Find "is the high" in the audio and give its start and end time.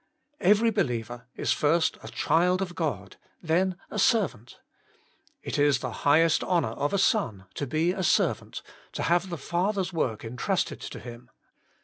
5.59-6.23